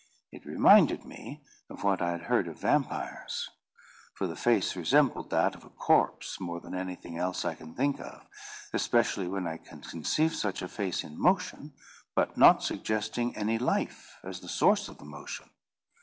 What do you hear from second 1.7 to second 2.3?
what I had